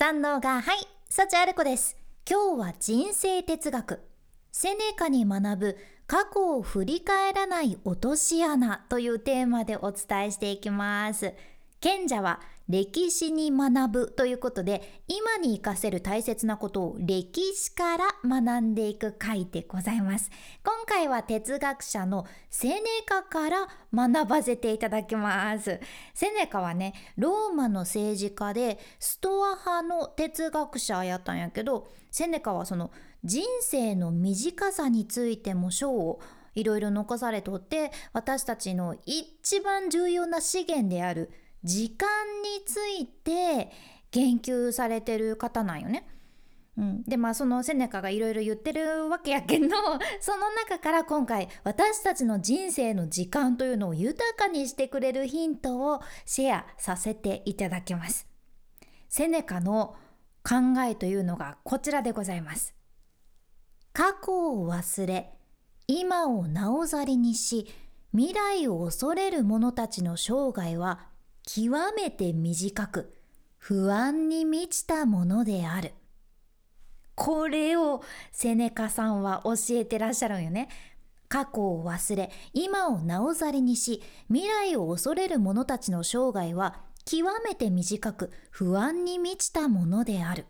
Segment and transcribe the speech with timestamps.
[0.00, 1.94] 三能がはい幸あれ子です。
[2.26, 4.00] 今日は人生哲学。
[4.50, 5.76] セネカに学ぶ
[6.06, 11.34] 過去を振り返らない落とし穴というテーマでお伝えしていきます。
[11.82, 20.30] 賢者は歴史に学ぶということで今に活かせる大切なことを歴史から学んでいく回でございます。
[20.62, 25.80] 今回は哲学者のセネカから学ばせていただきます。
[26.14, 32.92] セネカはねローマの政治家でストア派の哲学者やったんやけどセネカはその
[33.24, 36.20] 人生の短さについても章を
[36.54, 41.32] いろいろ残されとって私たちの一番重要な資源である
[41.64, 42.08] 時間
[42.42, 43.70] について
[44.10, 46.06] 言及されてる方なんよね。
[46.76, 49.68] うん、でまあそのセネカがいろいろ言ってるわけやけど
[50.20, 58.26] その中から今回私たちの人生の時間というのを豊かにしてくれるヒントをシェアさせていただきます。
[59.08, 59.96] セネカの
[60.42, 62.74] 考えというのがこちらでございます。
[63.92, 65.34] 過去を忘れ
[65.88, 67.66] 今をなおざりにし
[68.12, 71.09] 未来を恐れる者たちの生涯は
[71.52, 73.12] 極めて短く
[73.56, 75.94] 不安に満ちたものである。
[77.16, 80.68] これをセネカさんは教えてらっしゃるんよね。
[81.28, 90.46] 過去を忘れ、今をなおざりにし、未来を恐れる者たちの生涯は極めて短く不安に満ちたものである。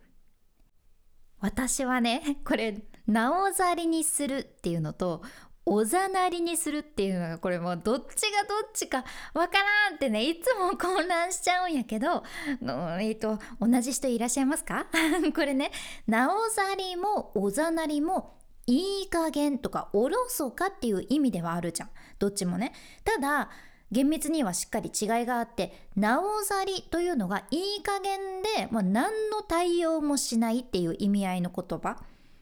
[1.39, 5.23] 私はね、これ、なおざりにするっていうのと、
[5.73, 9.05] おざなりにするっていうのがこれもうどっちがどっちか
[9.35, 12.25] わからんってねいつも混乱しちゃうんやけど、
[12.61, 14.87] えーと、同じ人いらっしゃいますか？
[15.33, 15.71] これね
[16.09, 21.91] なおざりもおざなりもいい加減とかおろそかっていう意味ではあるじゃん。
[22.19, 22.73] どっちもね。
[23.05, 23.49] ただ
[23.93, 31.97] 厳密にはしっかり違いがあってなおざりというのがいい加減で、まあ、何の対応もしないっていう意味合いの言葉。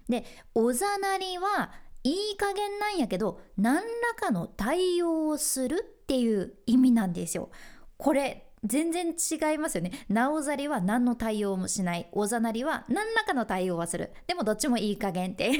[0.08, 1.70] でおざなりは
[2.09, 3.83] いい加減なんやけど何ら
[4.19, 7.51] かの対応をするっていう意味なんですよ。
[7.98, 9.92] これ全然違いますよね。
[10.08, 12.08] なおざりは何の対応もしない。
[12.13, 14.11] おざなりは何らかの対応はする。
[14.27, 15.51] でもどっちもいい加減って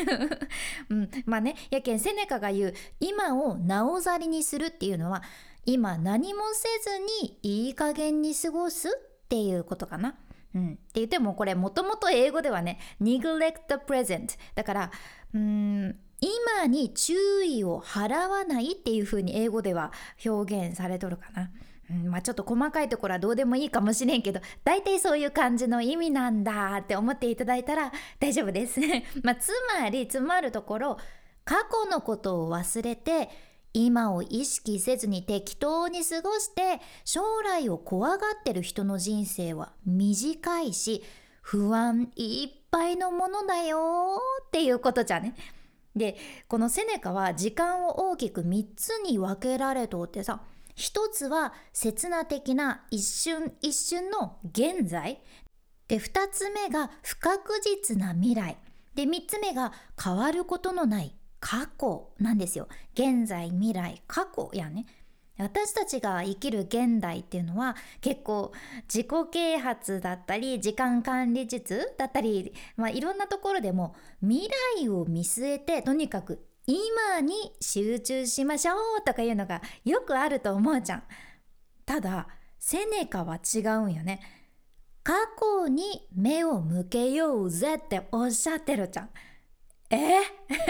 [0.89, 1.11] うん。
[1.27, 5.23] まあね、やけんセネカが言う今をなおざりにするっていうのは
[5.67, 10.17] 今何もせずにいい加減に過ごすっていうことかな。
[10.55, 14.91] うん、って言ってもこれもともと英語ではね neglect the present だから
[15.35, 19.93] うーん今に注意を払わないっていう風に英語では
[20.25, 21.51] 表現されとるかな。
[21.91, 28.81] うん、まあちょっと細かいところはどうでもいいかもしれんけど大体そういう感じの意味なんだって思っていただいたら大丈夫です。
[29.23, 30.99] まあつまりつまるところ
[31.45, 33.31] 過去のことを忘れて
[33.73, 41.03] 今を意識せずに適当に過ごして将来を怖がってる人の人生は短いし
[41.43, 45.35] 不安いっぱいのものだよっていうことじゃね。
[45.97, 46.17] で
[46.49, 50.43] このセネカは時間を大きく3つに分けられとってさ
[50.79, 55.21] 一つは刹那的な一瞬一瞬の現在。
[55.89, 58.59] で2つ目が不確実な未来。
[58.95, 62.69] で3つ目が変わることのない過去なんですよ。
[62.95, 64.87] 現在未来過去やね。
[65.39, 68.53] 私たちが生きる現代っていうのは結構
[68.93, 81.03] 自己啓発だったり時間管理術だったり、まあ、いろんなところでも未来を見据えてとにかく今に集中しましょうとかいうのがよくあると思うじゃん。
[81.87, 82.29] ただ
[82.59, 84.21] セネカは違うんよね。
[85.03, 89.11] 過去に目を向けようぜっておっしゃってるじゃん。
[89.91, 90.21] え？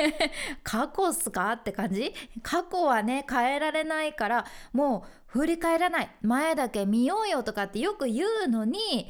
[0.63, 1.53] 過去っすか？
[1.53, 2.13] って感じ？
[2.43, 6.11] 過去はね変えられないからもう振り返らない。
[6.23, 9.09] 前だけ見ようよとかってよく言うのに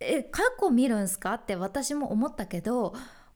[0.00, 1.34] え過去見るんすか？
[1.34, 2.94] って私も思ったけど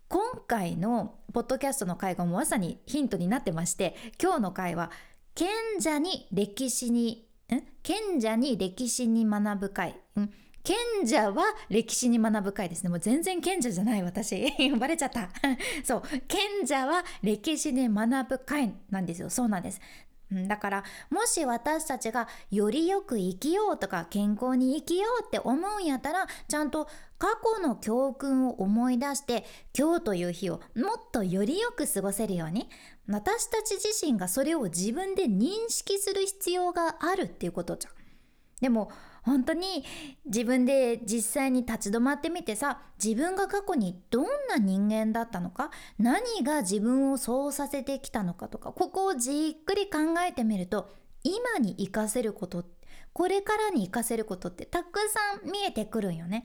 [0.09, 4.91] 今回のポッドキャストの会がまさにヒントになってまして今日の会は
[5.35, 5.49] 賢
[5.81, 7.27] 者に歴史に
[7.83, 10.31] 賢者に歴史に学ぶ会ん？
[10.65, 12.89] 賢者は歴史に学ぶ会ですね。
[12.89, 14.51] もう全然賢者じゃない私。
[14.81, 15.29] バレちゃった。
[15.85, 16.03] そう。
[16.27, 19.29] 賢者は歴史に学ぶ会なんですよ。
[19.29, 19.81] そうなんです。
[20.49, 26.89] だからもし私たちがよりよく生きようとか健康に生きようって思うんやったらちゃんと
[27.19, 29.45] 過去の教訓を思い出して
[29.79, 32.69] 今日という日をもっとよりよく過ごせるように
[33.07, 37.93] 私たち自身がそれを自分で認識する必要があるっていうことじゃん。
[38.61, 38.91] でも
[39.25, 39.85] 本当に
[40.27, 50.91] 自分で実際に立ち止まってみてさ自分が過去にどんな人間だったのか何が自分をそうさせてきたのかとかここをじっくり考えてみると
[51.23, 52.65] 今に活かせること
[53.13, 56.45] これからに活かせることってたくさん見えてくるんよね。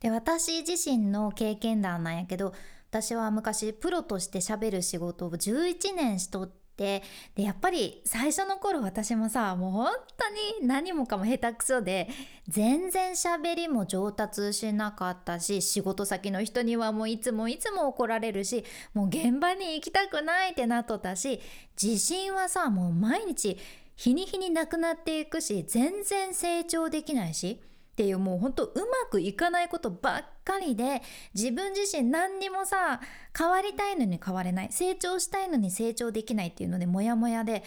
[0.00, 2.54] で私自身の経験談なんやけど
[2.90, 7.02] 私は昔プロとして喋る仕事を11年しとってで
[7.34, 12.08] やっぱり最初の頃私もさもう本当に何もかも下手くそで
[12.46, 18.64] 全然喋りも上達しなかったし仕事先の人にはもういつもいつも怒られるし
[18.94, 21.40] もう現場に行きたくないってなっとったし
[21.82, 23.58] 自信はさもう毎日
[23.96, 27.60] 日に日になくなっていくし全然成長できないし
[27.98, 31.02] っていうもうほんとうまくいかないことばっかりで
[31.34, 33.00] 自分自身何にもさ
[33.36, 37.64] 変わりたいのに変われない成長したいのに成長できないっていうのでモヤモヤで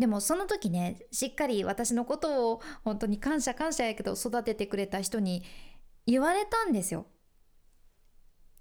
[0.00, 5.44] でもその時ねしっかり私のことを本当に感謝感謝やけど育ててくれた人に
[6.08, 7.06] 言われたんですよ。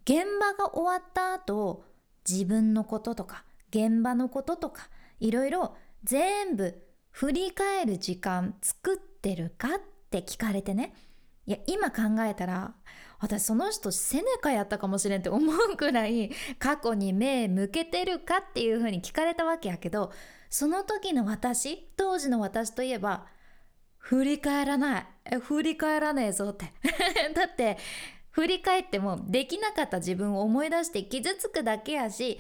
[0.04, 1.84] 現場が終わった後
[2.30, 4.88] 自分のこととか現場のこととか
[5.20, 6.80] いろいろ全部
[7.10, 10.94] 振り返る時間作ってるかってって聞かれてね。
[11.46, 12.74] いや今考えたら
[13.20, 20.12] 私その人セネカやったかもしれんって思うくらい過去に目向けてるかっていうふうに聞かれたわけやけど
[20.50, 23.28] その時の私当時の私といえば
[23.98, 25.06] 振り返らない。
[25.42, 26.72] 振り返らねえぞって。
[27.34, 27.78] だって
[28.30, 32.38] 振り返ってもできなかった自分を思い出して傷つくだけやし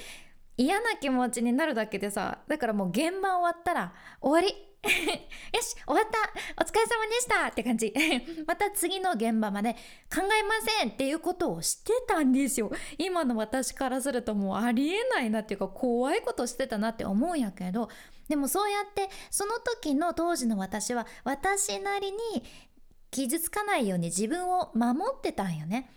[0.58, 4.76] 嫌な気持ちになるだけでさだからもう現場終わったら終わり。
[4.86, 6.64] よし終わった。
[6.64, 7.92] お疲れ様でしたって感じ。
[8.46, 9.74] また次の現場まで。
[9.74, 12.72] 考えませんっていうことをしてたんですよ。
[13.00, 17.90] 今の私からするともうありえないなっていうか怖いことしてたなって思うんやけど。
[18.28, 22.44] でもそうやってその時の当時の私は私なりに
[23.12, 25.90] 傷つかないように自分を守ってたんよね。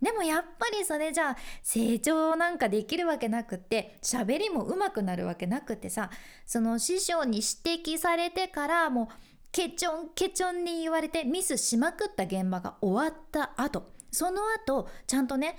[0.00, 6.10] でもやっぱりそれじゃあ成長なんかできるわけなくって喋りも上手くなるわけなくってさ
[6.46, 9.14] その師匠に指摘されてからもう
[9.52, 15.56] ケチョンケチョンに言われてミスしまくった現場が終わった後その後ちゃんとね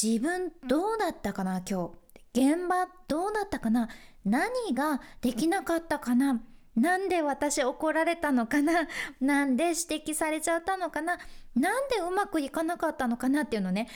[0.00, 2.02] 自分どうだったかな今日。
[2.34, 3.88] 現場どうだったかな
[4.24, 6.40] 何ができなかったかな
[6.76, 8.88] なんで私怒られたのかな？
[9.20, 11.18] なんで指摘されちゃったのかな？
[11.54, 13.88] なんでうまくいかなかったのかなっていうのね。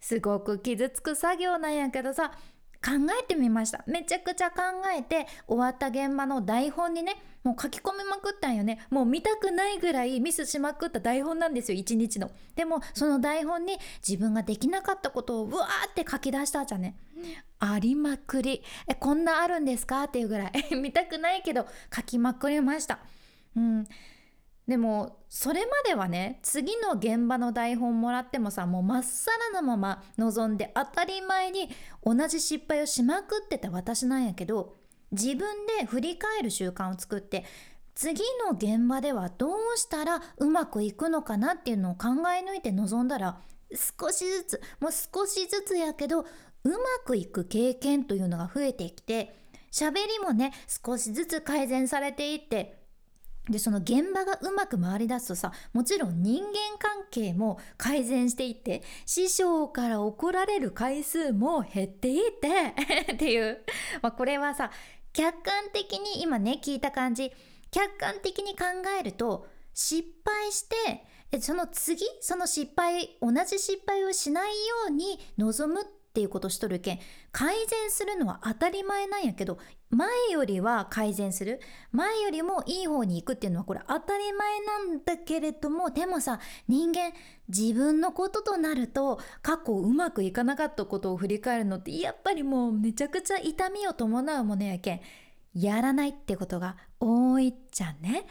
[0.00, 2.32] すごく傷つく作業なんやけどさ
[2.84, 2.90] 考
[3.20, 3.84] えてみました。
[3.86, 4.62] めちゃくちゃ考
[4.92, 7.14] えて終わった現場の台本にね
[7.44, 8.84] もう書き込みまくったんよね。
[8.90, 12.32] もう見たくないぐらいミスしまくった台本なんですよ一日の。
[12.56, 16.96] でもその台本に自分ができなかったことをうわーって書き出したじゃね。
[17.64, 18.62] ありまくり。
[18.88, 20.04] えこんなあるんですか？
[20.04, 20.52] っていうぐらい。
[20.74, 22.98] 見たくないけど書きまくりました。
[23.56, 23.86] うん。
[24.66, 31.68] でもそれまではね次の現場の台本もらってもさもうまっさらなまま望んで当たり前に
[32.04, 34.76] 同じ失敗をしまくってた私なんやけど
[35.10, 37.44] 自分で振り返る習慣を作って
[37.96, 43.40] 次の現場ではどうしたらうまくいくのかなっていうのを考え抜いて臨んだら
[44.00, 46.24] 少しずつもう少しずつやけど
[46.64, 49.34] うまくいく経験というのが増えてきて
[49.70, 50.52] 喋りもね
[50.84, 52.82] 少しずつ改善されていって
[53.48, 62.74] でその現場がうまく回りだすとさもちろん人間関係も改善していって師匠から怒られる回数も減っていって
[63.14, 63.64] っていう、
[64.00, 64.70] まあ、これはさ
[65.12, 67.32] 客観的に今ね聞いた感じ。
[67.72, 68.64] 客観的に考
[69.00, 76.98] えると失敗してその次その失敗同じ失敗をしないように望むっていうことしとるけん
[77.32, 86.38] 改善するのは当たり前なんやけど前よりは改善する前よりもいい方に行くっていうのはこれ当たり前なんだけれどもでもさ
[86.68, 87.12] 人間
[87.48, 95.00] 自分のこととなると過去うまくいかなかったことを振り返るのってやっぱりもうめちゃくちゃ痛みを伴うものやけん
[95.54, 98.26] やらないってことが多いじゃんね。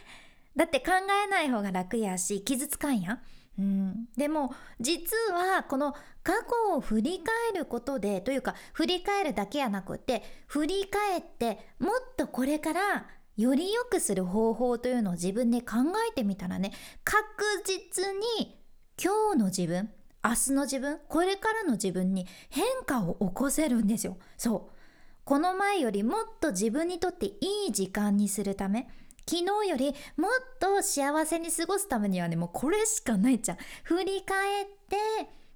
[0.56, 0.92] だって考
[1.26, 3.20] えない方が楽やし傷つかんやん。
[3.60, 5.94] うん、でも実はこの
[6.24, 13.06] 過去を振り返ることでというか振り返るだけやなくて振り返ってもっとこれから
[13.38, 15.78] より良くする方法というのを自分で考
[16.10, 16.72] えてみたらね
[17.04, 17.24] 確
[17.66, 18.06] 実
[18.40, 18.58] に
[19.02, 19.90] 今日の自分
[20.24, 24.18] 明日の自分これからの自分に変化を起こせるんですよ。
[24.38, 24.78] そう。
[25.24, 27.38] この前よりもっと自分にとってい
[27.70, 28.88] い時間にするため
[29.30, 34.98] 昨日よりもっと幸せに過ごすためにはねもうこれしかないじゃん振り返って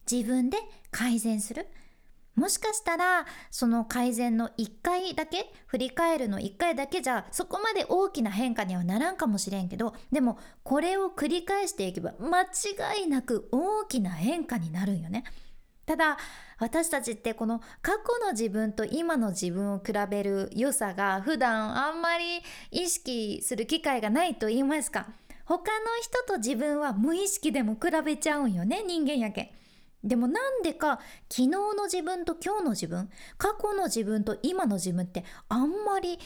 [0.10, 0.58] 自分で
[0.92, 1.68] 改善する
[2.36, 15.24] もしかしたらその改善の1回だけ振り返るの1回だけじゃそこまで大きな変化にはならんかもしれんけどでもこれを繰り返していけば間違いなく大きな変化になるんよね。
[15.86, 16.18] ただ
[16.58, 25.08] 私たちってこの過去の自分と今の自分を比べる良さが普段あんまり意識する機会がないと言いますか
[25.46, 29.50] 他の人と自分は無意識でも比べちゃうんよね人間やけん。
[30.04, 31.00] でもなんでか
[31.30, 36.20] 昨日の自分と今日の自分過去の自分と今の自分ってあんまり比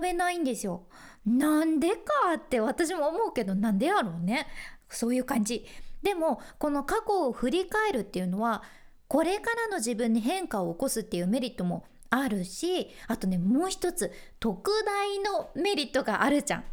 [0.00, 0.84] べないんですよ。
[1.24, 4.46] なんでかって私も思うけどなんでやろうね
[4.88, 5.66] そういう感じ。
[6.02, 8.62] でもこの過去を振り返るっていうのは
[9.08, 16.64] これからの自分に変化を起こすっていうメリットもあるしあとねもう一つ特大のメリットがあるじゃん。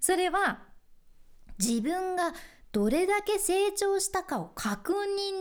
[0.00, 0.60] それは
[1.58, 2.32] 自分が
[2.72, 4.94] どれだけ成長したかを確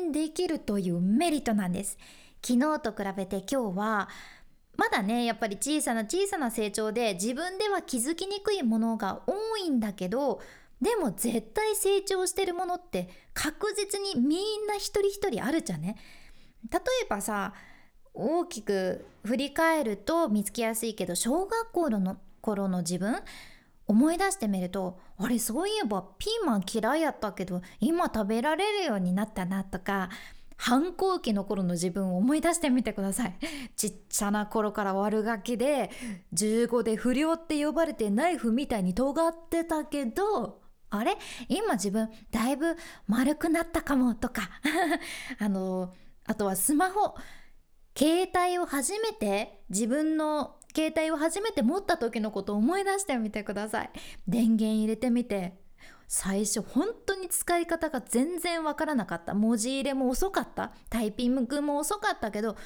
[0.04, 1.98] 認できるというメリットなんです。
[2.46, 4.10] 昨日と比べて今日は
[4.78, 10.42] まだねやっぱり小さな小さな成長で自分では気づきにくいものが多いんだけど
[10.82, 15.98] でも絶対成長してるものって確実にみんな一人一人あるじゃんね。
[16.70, 17.54] 例えばさ
[18.14, 23.16] 大きく振り返ると見つけやすいけど小学校の頃の自分
[23.88, 30.10] 思い出してみるとあれそういえばピーマン嫌いやったけど今食べられるようになったなとか
[30.56, 33.36] 反抗期の頃の自分を思い出してみてください。
[33.76, 35.90] ちっちゃな頃から悪ガキで
[36.36, 42.76] 15で不良って呼ばれてナイフみたいに尖ってたけどあれ今自分だいぶ
[43.08, 44.52] 丸くなったかもとか。
[45.40, 47.16] あのあとはスマホ。
[47.98, 53.90] 携帯を初めて自分の携帯を初めて持った時のことを思い出してみてください。
[54.28, 55.60] 電源入れてみて。
[56.14, 59.34] 最初本当に使い方が全然わからなかった。
[59.34, 60.74] 文字入れも遅かった。
[60.90, 62.58] タイピングも遅かったけど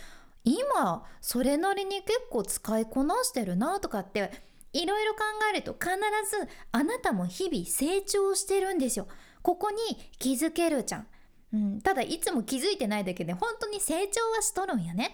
[0.44, 4.32] 今それなりに結構使いこなしてるなとかって
[4.74, 5.20] いろいろ考
[5.54, 5.90] えると必
[6.30, 9.08] ずあなたも日々成長してるんですよ。
[9.44, 9.78] ここに
[10.18, 11.08] 気づけるじゃん、
[11.54, 15.12] うん、ただいつも気づいてないだけで本当に成長はしとるんやね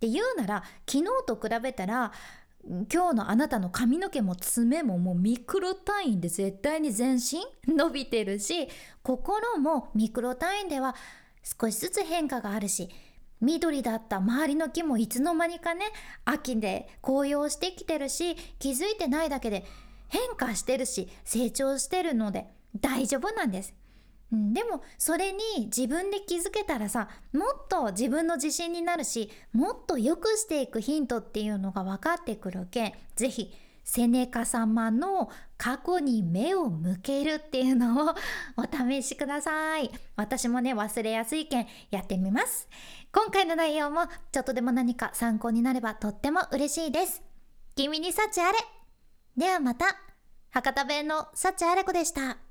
[0.00, 2.12] で言うなら昨日と比べたら
[2.92, 8.68] 今日のあなたの髪の毛も爪ももうミクロ単位で絶対に全身 伸びてるし
[9.02, 10.94] 心もミクロ単位では
[11.42, 12.88] 少しずつ変化があるし
[13.40, 15.84] 緑だった周りの木もいつの間にかね
[16.24, 19.66] 秋で紅葉してきてるし気づいてないだけで
[20.08, 22.46] 変化してるし成長してるので
[22.80, 23.74] 大丈夫なんです。
[24.34, 32.88] うん、でもそれに自分で気づけたらさもっと自分の自信になるしもっと良くしていくヒントっていうのが分かってくるけ。
[32.88, 38.14] ん是非セネカ様の過去に目を向けるっていうのを
[38.56, 39.90] お試しください。
[40.16, 42.66] 私もね忘れやすいけんやってみます。
[43.12, 47.22] 今回の内容もちょっとでも何か参考になればとっても嬉しいです。
[47.76, 48.58] 君に幸あれ。
[49.36, 49.86] ではまた。
[50.50, 52.43] 博多弁の幸あれ子でした。